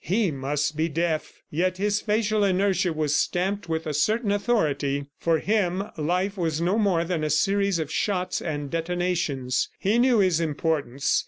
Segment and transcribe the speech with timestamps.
[0.03, 5.05] He must be deaf, yet his facial inertia was stamped with a certain authority.
[5.19, 9.69] For him, life was no more than a series of shots and detonations.
[9.77, 11.19] He knew his importance.